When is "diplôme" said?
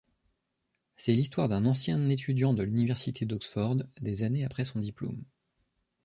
4.79-5.23